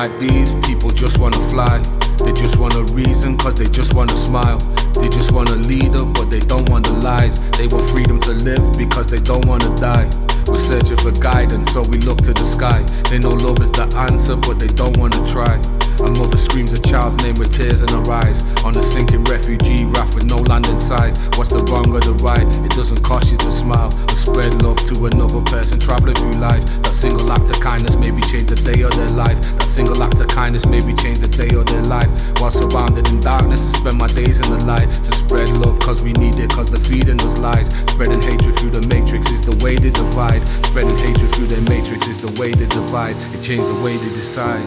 [0.00, 1.76] like these, people just wanna fly.
[2.24, 4.56] They just want a reason, cause they just wanna smile.
[4.96, 7.36] They just want a leader, but they don't want the lies.
[7.58, 10.08] They want freedom to live because they don't wanna die.
[10.48, 12.80] We're searching for guidance, so we look to the sky.
[13.10, 15.60] They know love is the answer, but they don't wanna try.
[16.00, 18.48] A mother screams a child's name with tears in her eyes.
[18.64, 21.12] On a sinking refugee raft with no land in sight.
[21.36, 22.48] What's the wrong or the right?
[22.64, 26.64] It doesn't cost you to smile or spread love to another person traveling through life.
[26.88, 29.59] That single act of kindness maybe change the day of their life.
[29.70, 32.10] Single act of kindness maybe change the day or their life.
[32.40, 36.02] While surrounded in darkness, I spend my days in the light to spread love cause
[36.02, 37.70] we need it, cause the feeding us lies.
[37.94, 40.42] Spreading hatred through the matrix is the way they divide.
[40.66, 43.14] Spreading hatred through their matrix is the way they divide.
[43.32, 44.66] It changed the way they decide.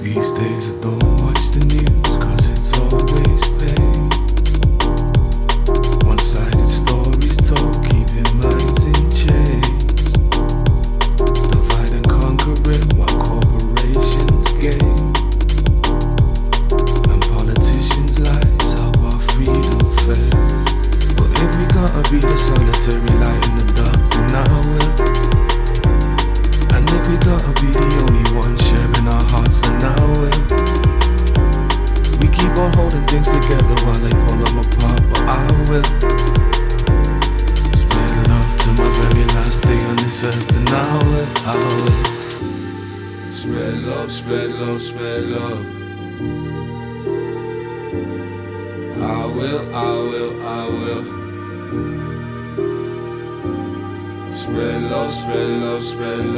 [0.00, 4.08] These days I don't watch the news cause it's always pain.
[6.08, 7.81] One sided stories told,
[56.02, 56.31] love,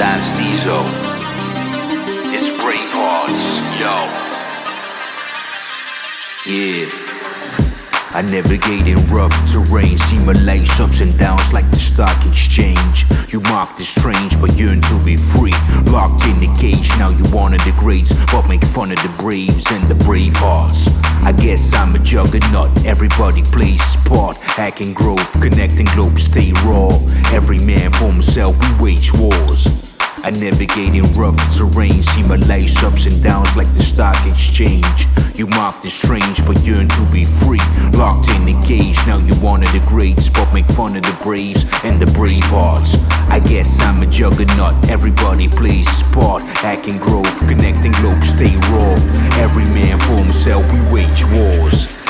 [0.00, 0.80] that's Diesel.
[2.32, 3.44] It's Bravehearts,
[3.78, 3.92] yo.
[6.48, 6.88] Yeah.
[8.12, 13.04] I navigate in rough terrain, see my life's ups and downs like the stock exchange.
[13.28, 15.52] You mock the strange, but yearn to be free.
[15.92, 19.70] Locked in the cage, now you of the greats, but make fun of the braves
[19.70, 20.88] and the brave hearts.
[21.22, 24.38] I guess I'm a juggernaut, everybody plays sport.
[24.38, 26.88] Hacking growth, connecting globes, stay raw.
[27.34, 29.68] Every man for himself, we wage wars.
[30.22, 35.06] I navigate in rough terrain, see my life's ups and downs like the stock exchange.
[35.34, 37.60] You mock the strange, but yearn to be free.
[37.94, 41.64] Locked in the cage, now you of the greats, but make fun of the braves
[41.84, 42.96] and the brave hearts.
[43.30, 46.42] I guess I'm a juggernaut, everybody plays sport.
[46.42, 48.94] Hacking growth, connecting globes, stay raw.
[49.40, 52.09] Every man for himself, we wage wars.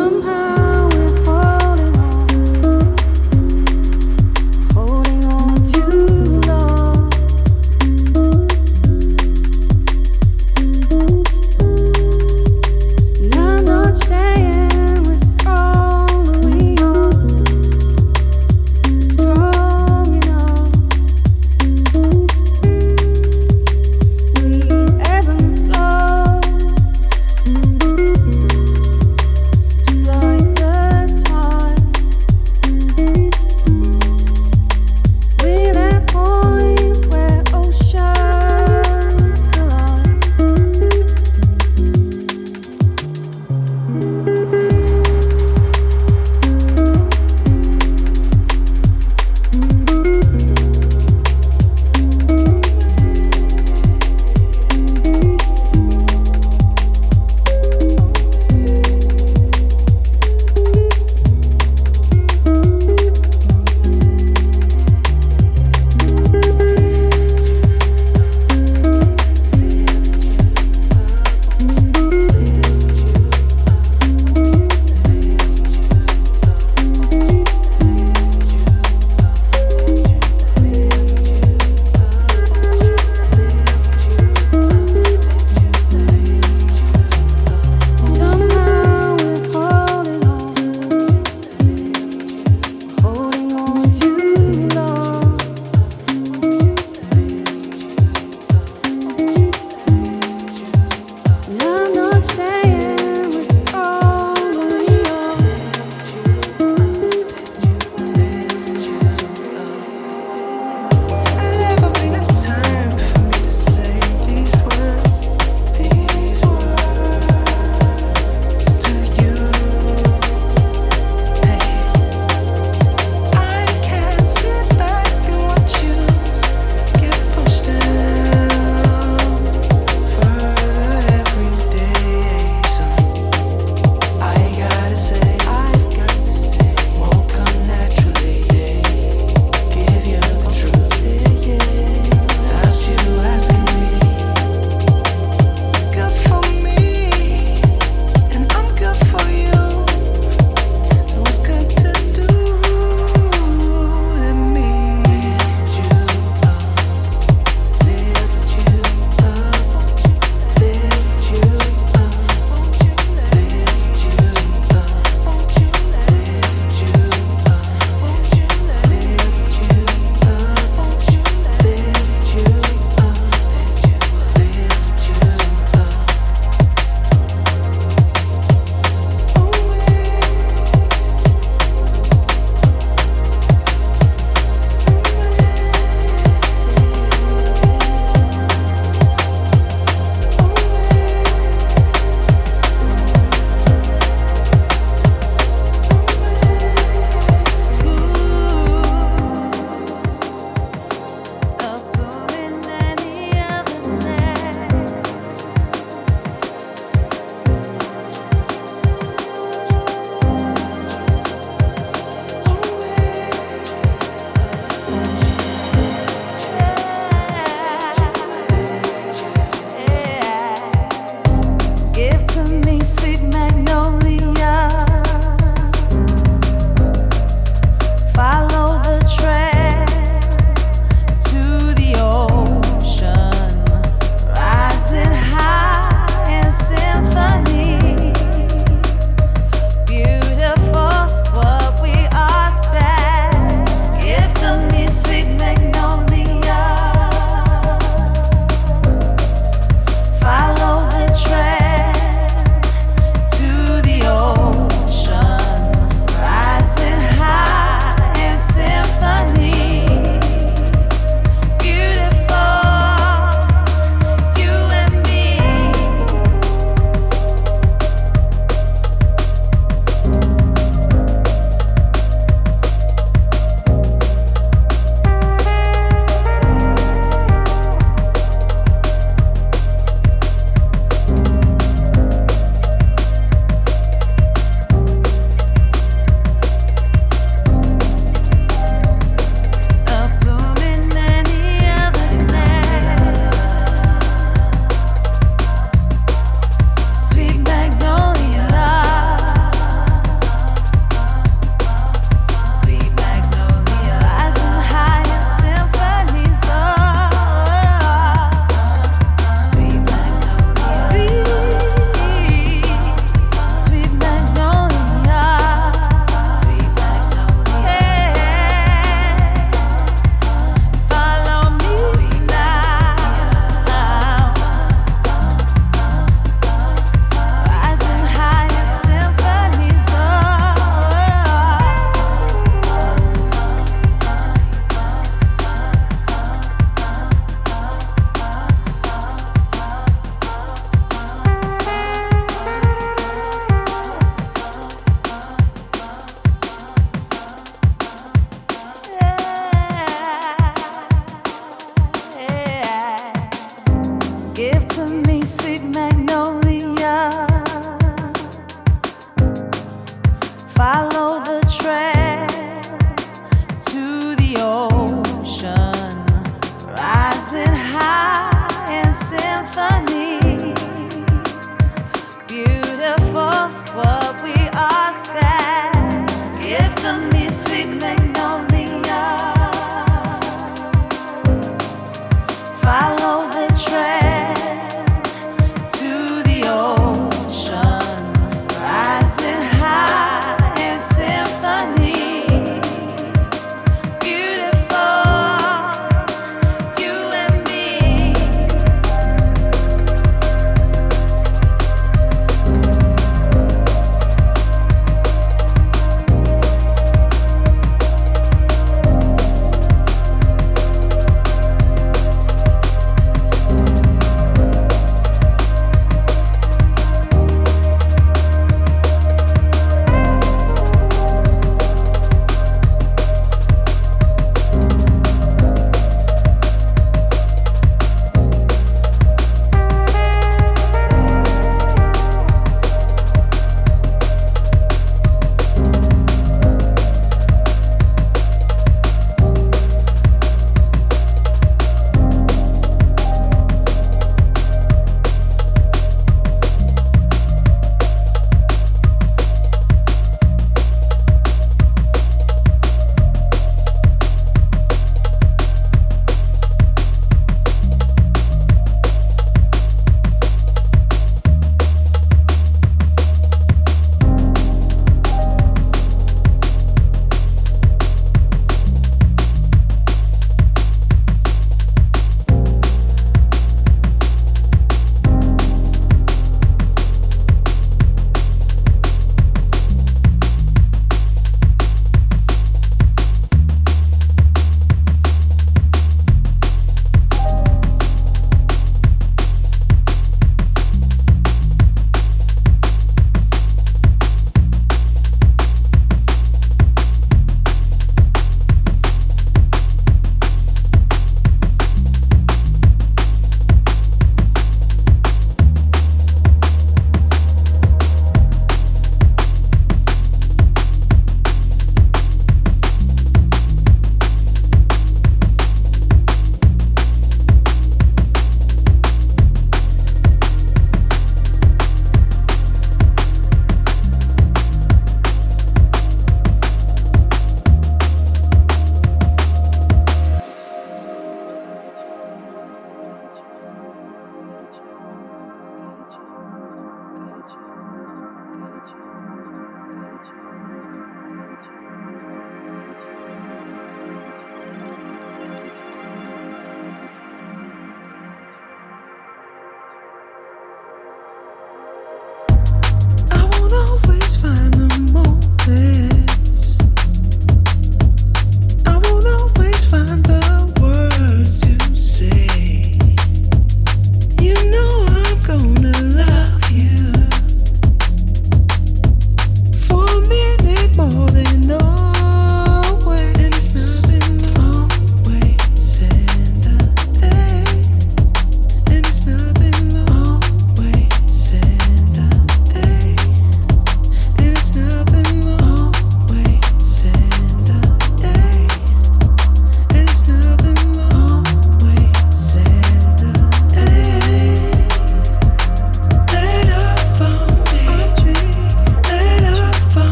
[0.00, 0.49] somehow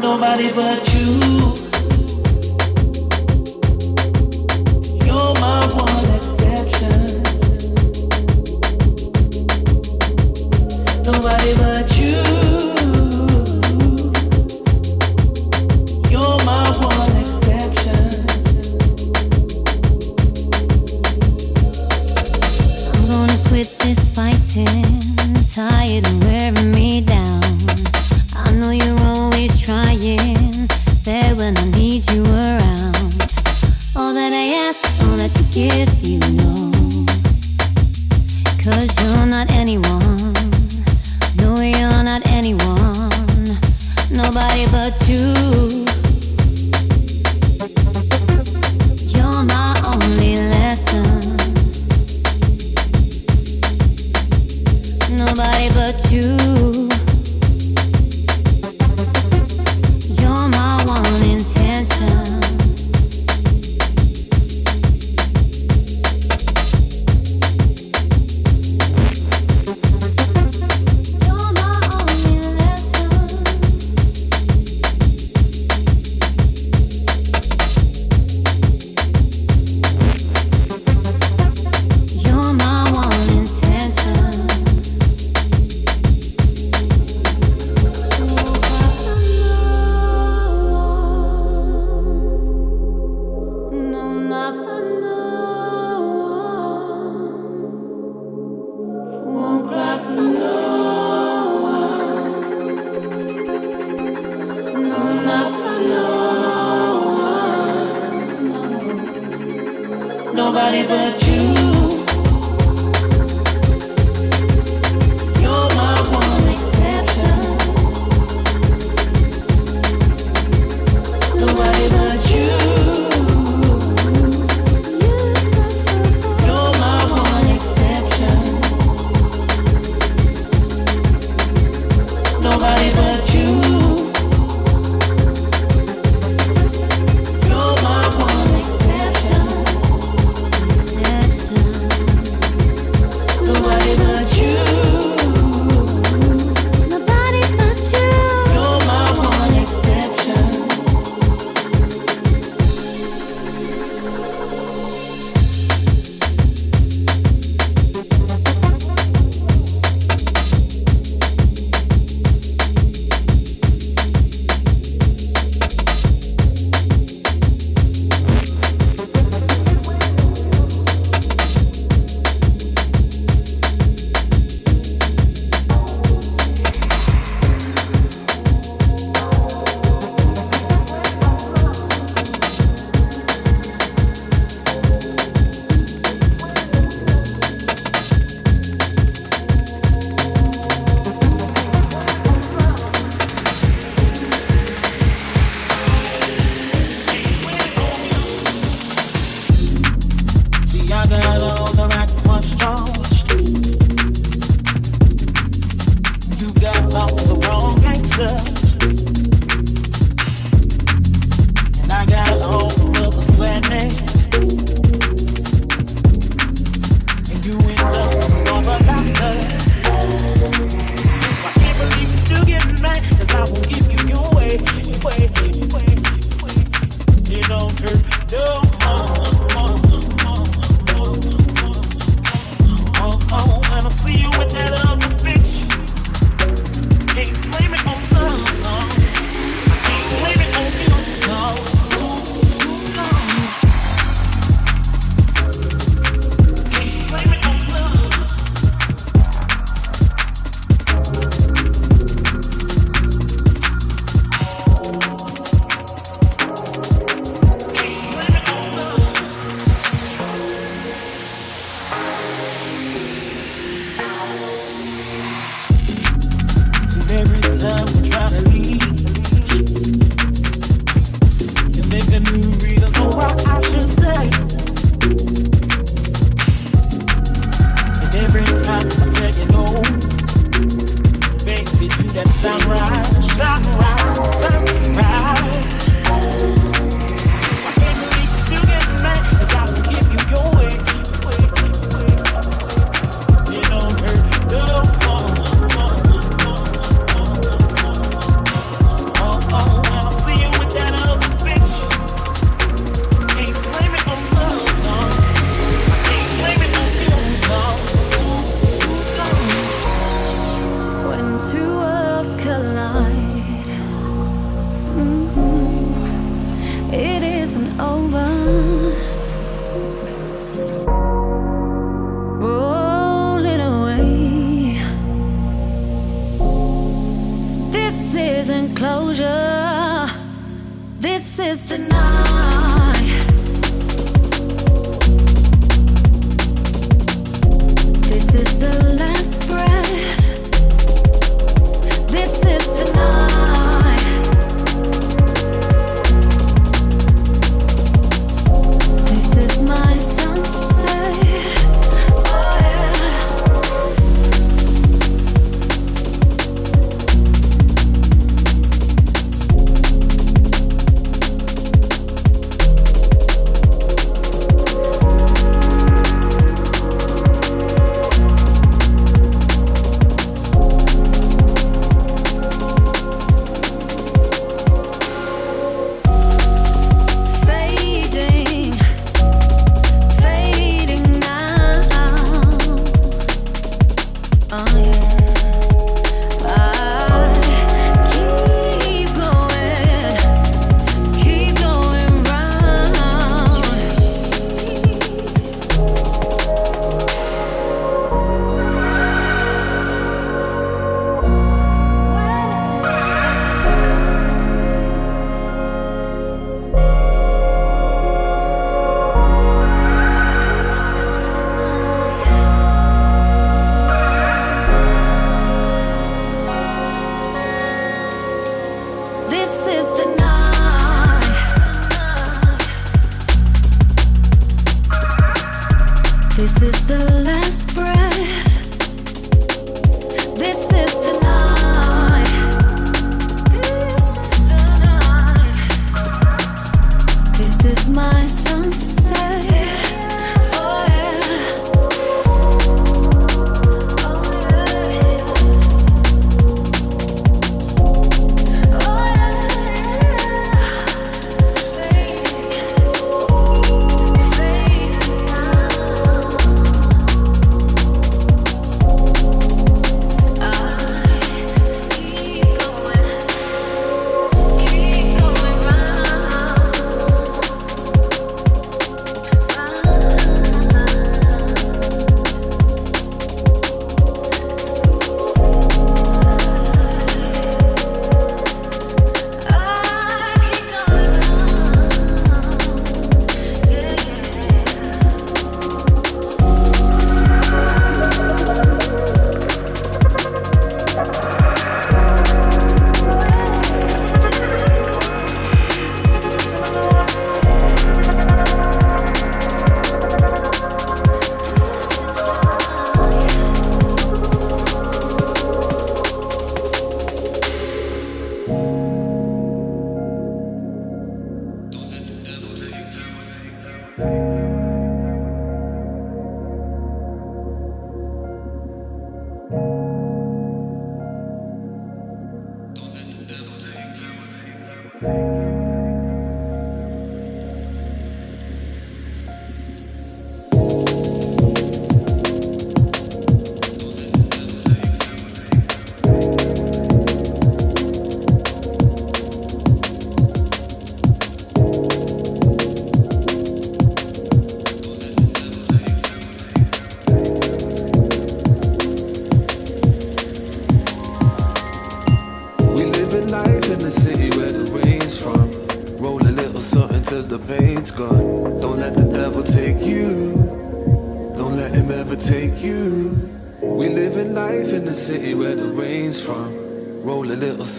[0.00, 0.89] nobody but you.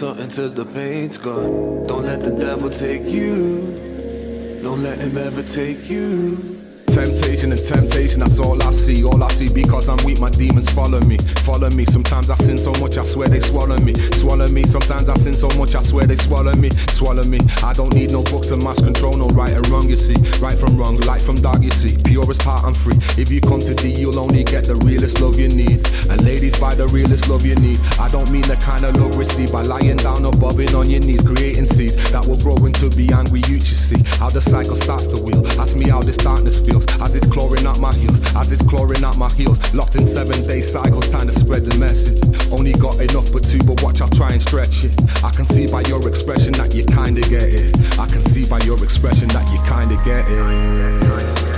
[0.00, 1.86] Till the pain's gone.
[1.86, 4.60] Don't let the devil take you.
[4.62, 6.51] Don't let him ever take you.
[7.02, 9.02] Temptation and temptation, that's all I see.
[9.02, 11.18] All I see because I'm weak, my demons follow me.
[11.42, 11.82] Follow me.
[11.86, 13.92] Sometimes I sin so much, I swear they swallow me.
[14.22, 14.62] Swallow me.
[14.62, 16.70] Sometimes I sin so much, I swear they swallow me.
[16.94, 17.40] Swallow me.
[17.64, 20.14] I don't need no books of mass control, no right and wrong, you see.
[20.38, 21.98] Right from wrong, light from dark, you see.
[22.06, 22.94] Purest heart, I'm free.
[23.18, 25.82] If you come to D, you'll only get the realest love you need.
[26.06, 27.82] And ladies, buy the realest love you need.
[27.98, 31.02] I don't mean the kind of love received by lying down or bobbing on your
[31.02, 33.98] knees, creating seeds that will grow into be angry youth, you see.
[34.22, 35.42] How the cycle starts to wheel.
[35.58, 39.02] Ask me how this darkness feels as it's clawing out my heels, as it's clawing
[39.04, 39.58] out my heels.
[39.74, 42.20] Locked in seven day cycles, time to spread the message.
[42.52, 44.94] Only got enough for two, but watch I try and stretch it.
[45.24, 47.72] I can see by your expression that you kinda get it.
[47.98, 51.51] I can see by your expression that you kinda get it.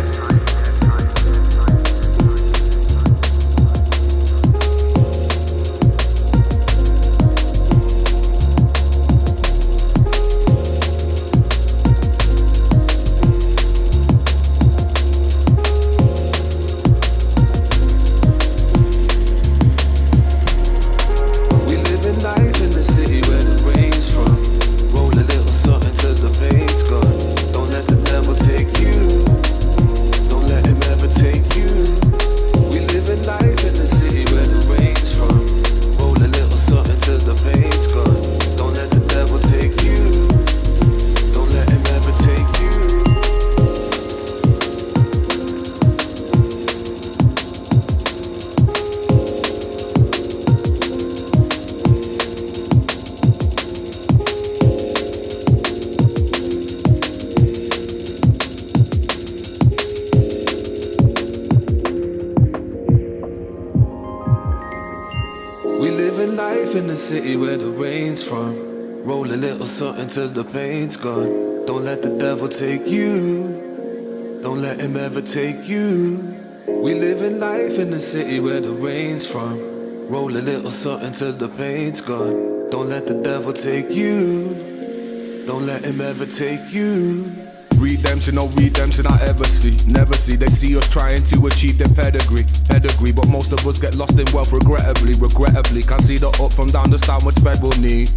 [67.05, 69.05] City where the rain's from.
[69.05, 71.67] Roll a little something till the pain's gone.
[71.67, 74.41] Don't let the devil take you.
[74.43, 76.35] Don't let him ever take you.
[76.67, 80.09] We living life in the city where the rain's from.
[80.09, 82.71] Roll a little something till the pain's gone.
[82.71, 85.45] Don't let the devil take you.
[85.47, 87.44] Don't let him ever take you.
[87.85, 89.77] Redemption, no redemption I ever see.
[89.93, 90.41] Never see.
[90.41, 92.49] They see us trying to achieve their pedigree.
[92.65, 95.13] Pedigree, but most of us get lost in wealth regrettably.
[95.21, 98.09] Regrettably, can't see the up from down, the how much spread we'll need.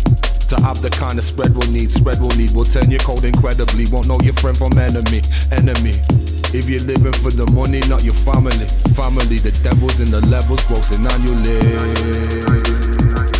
[0.47, 3.27] To have the kind of spread we'll need, spread we'll need will turn your cold
[3.27, 3.83] incredibly.
[3.91, 5.19] Won't know your friend from enemy,
[5.51, 5.91] enemy.
[6.55, 8.71] If you're living for the money, not your family.
[8.95, 13.36] Family, the devil's in the levels, grossing annually.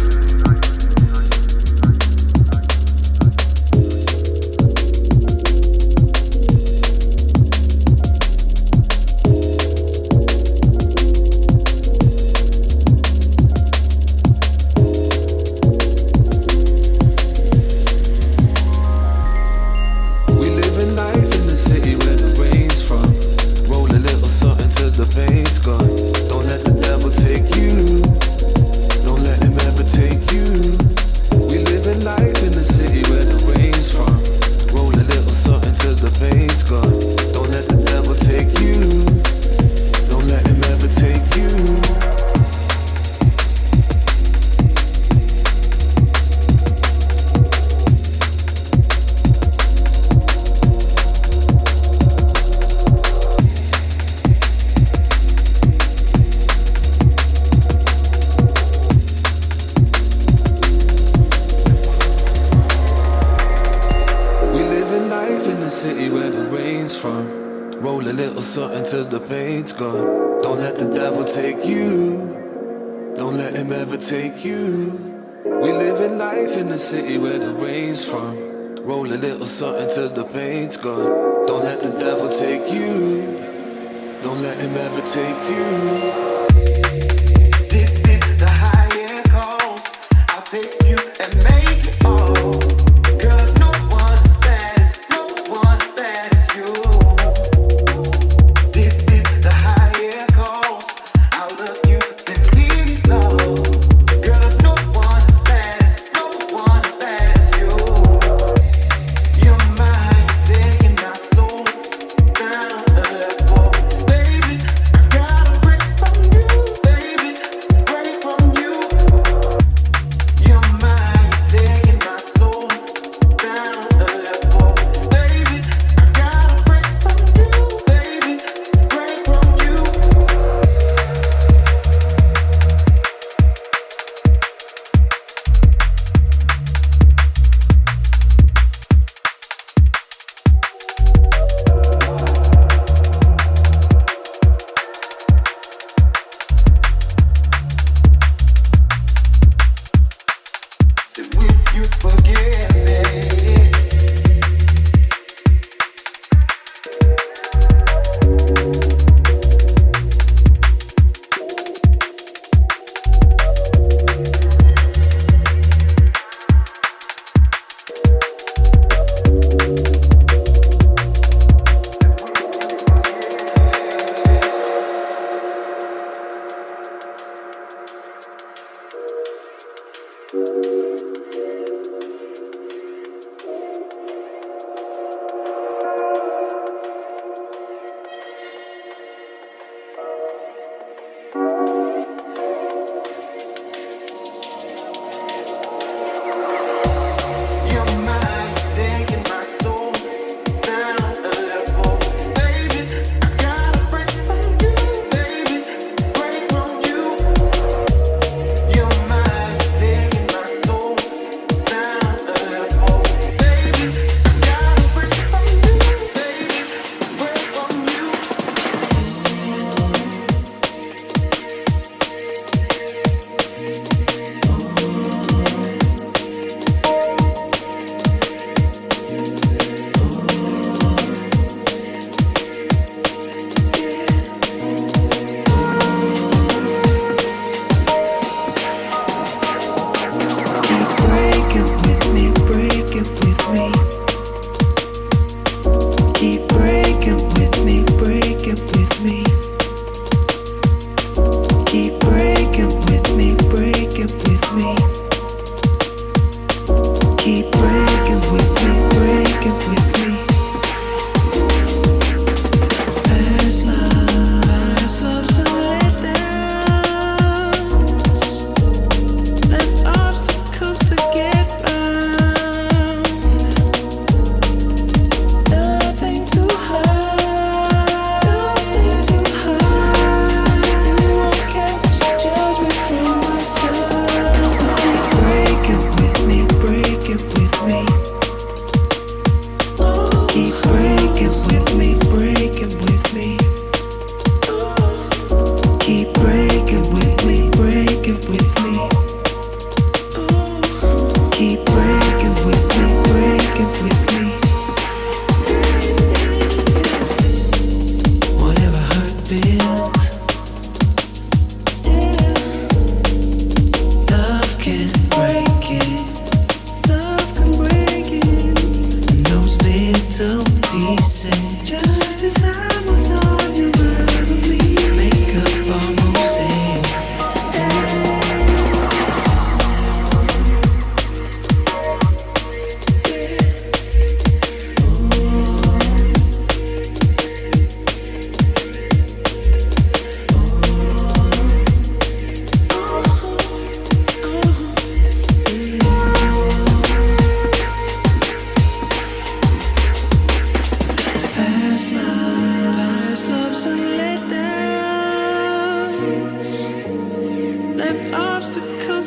[84.42, 86.47] let him ever take you.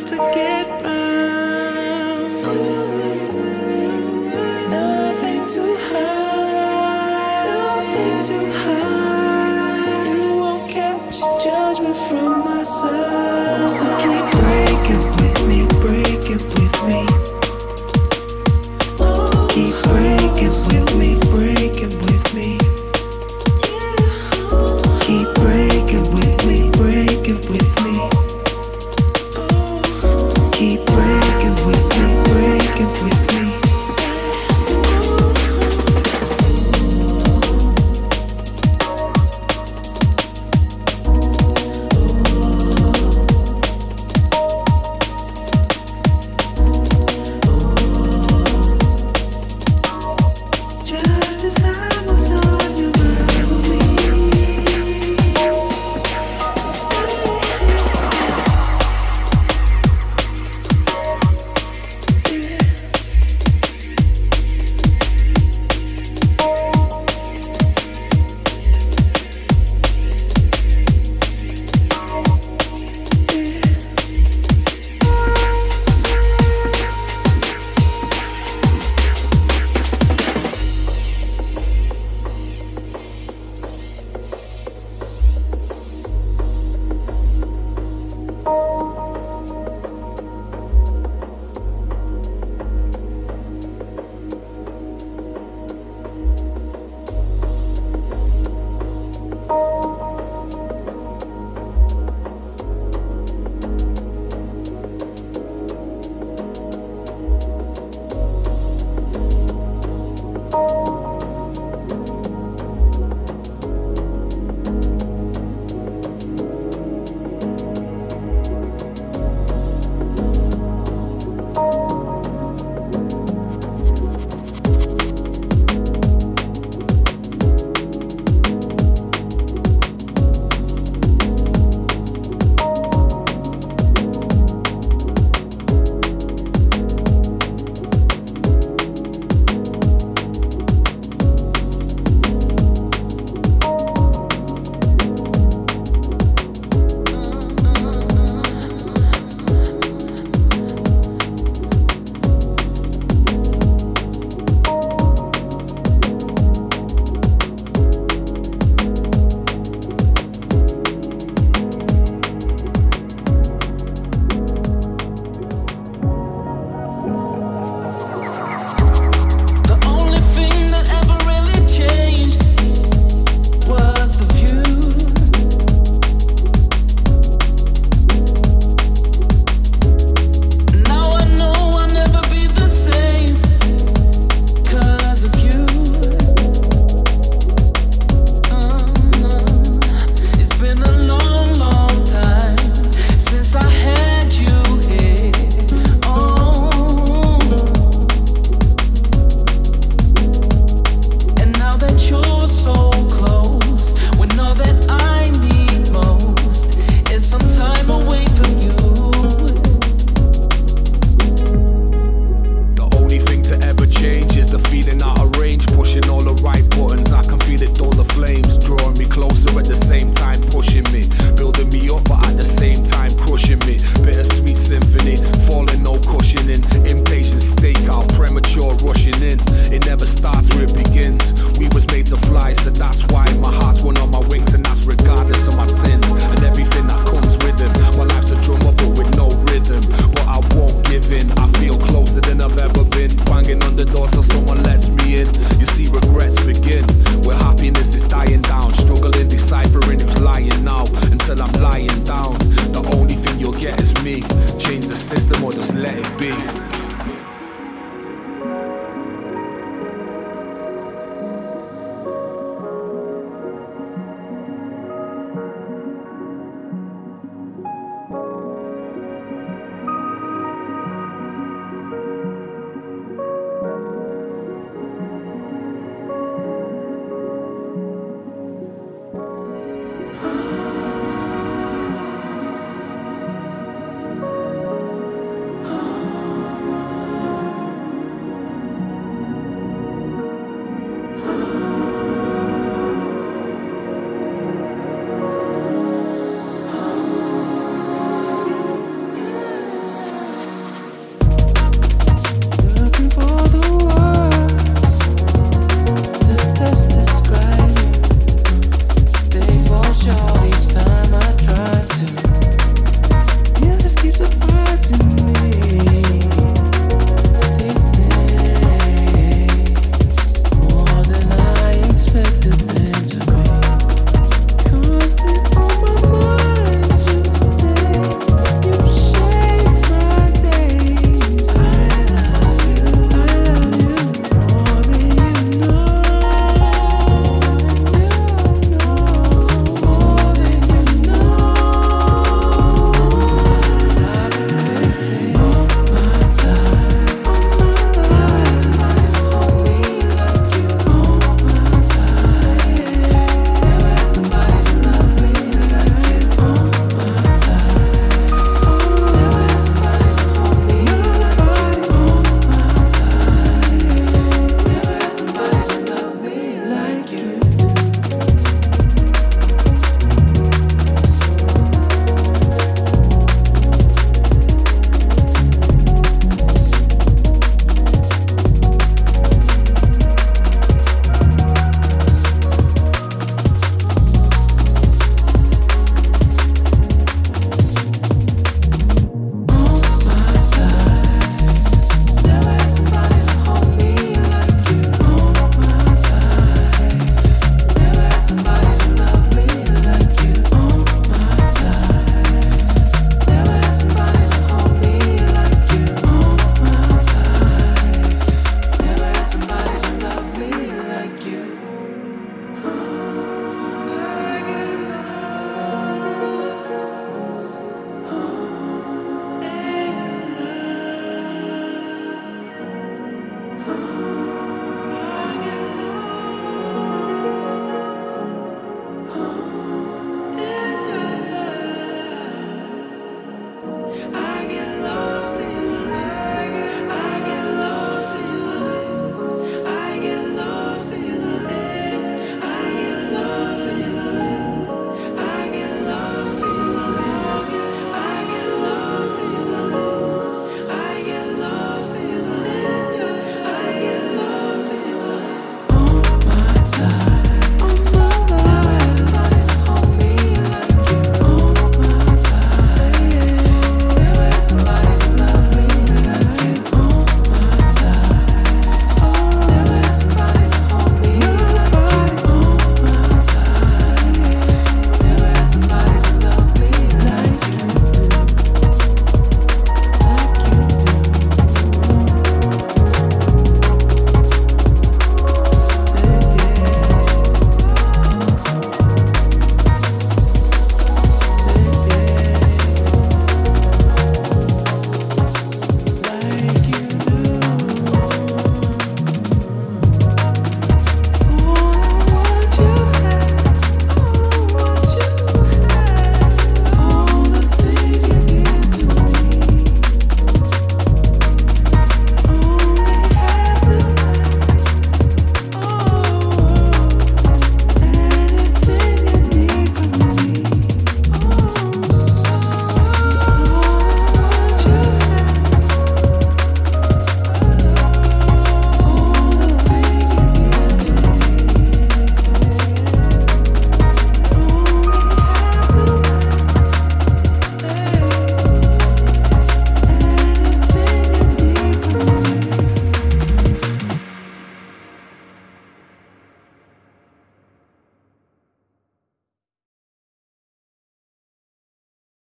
[0.03, 0.91] to get by.
[4.71, 7.47] Nothing to hide.
[10.17, 13.20] You won't catch judgment from myself.